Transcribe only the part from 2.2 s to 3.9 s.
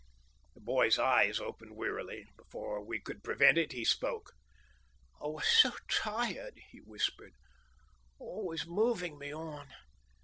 before we could prevent it he